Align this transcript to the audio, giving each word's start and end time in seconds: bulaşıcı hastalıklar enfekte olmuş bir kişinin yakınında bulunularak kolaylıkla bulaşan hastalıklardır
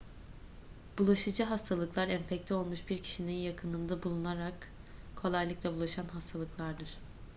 bulaşıcı 0.97 1.43
hastalıklar 1.43 2.07
enfekte 2.07 2.53
olmuş 2.53 2.89
bir 2.89 3.03
kişinin 3.03 3.31
yakınında 3.33 4.03
bulunularak 4.03 4.69
kolaylıkla 5.15 5.75
bulaşan 5.75 6.05
hastalıklardır 6.05 6.89